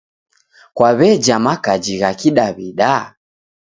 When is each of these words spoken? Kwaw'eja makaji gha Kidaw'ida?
Kwaw'eja 0.75 1.35
makaji 1.45 1.93
gha 2.01 2.11
Kidaw'ida? 2.19 2.93